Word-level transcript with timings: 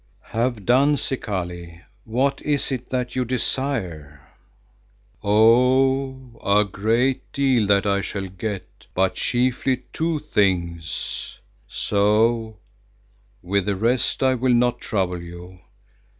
"Have 0.33 0.65
done, 0.65 0.97
Zikali. 0.97 1.79
What 2.05 2.41
is 2.41 2.71
it 2.71 2.89
that 2.89 3.15
you 3.15 3.23
desire?" 3.23 4.19
"Oh! 5.23 6.41
a 6.43 6.65
great 6.65 7.31
deal 7.31 7.67
that 7.67 7.85
I 7.85 8.01
shall 8.01 8.27
get, 8.27 8.87
but 8.95 9.13
chiefly 9.13 9.83
two 9.93 10.17
things, 10.17 11.37
so 11.67 12.57
with 13.43 13.67
the 13.67 13.75
rest 13.75 14.23
I 14.23 14.33
will 14.33 14.55
not 14.55 14.81
trouble 14.81 15.21
you. 15.21 15.59